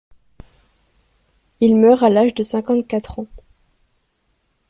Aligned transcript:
Il 1.59 1.75
meurt 1.75 2.01
à 2.01 2.09
l'âge 2.09 2.33
de 2.33 2.43
cinquante-quatre 2.43 3.19
ans. 3.19 3.27